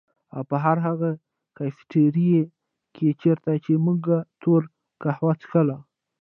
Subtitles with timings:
[0.35, 1.09] او په هر هغه
[1.57, 2.41] کيفېټيريا
[2.95, 4.01] کي چيرته چي مونږ
[4.41, 4.67] توره
[5.03, 5.77] کهوه څښله